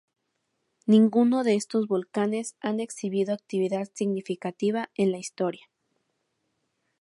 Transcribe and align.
Ninguno 0.87 1.43
de 1.43 1.53
estos 1.53 1.85
volcanes 1.87 2.55
han 2.59 2.79
exhibido 2.79 3.35
actividad 3.35 3.87
significativa 3.93 4.89
en 4.95 5.11
la 5.11 5.19
historia. 5.19 5.69